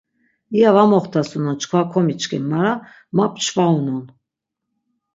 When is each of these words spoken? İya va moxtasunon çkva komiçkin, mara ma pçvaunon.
İya 0.55 0.69
va 0.75 0.83
moxtasunon 0.91 1.55
çkva 1.61 1.81
komiçkin, 1.91 2.43
mara 2.51 2.73
ma 3.15 3.25
pçvaunon. 3.33 4.05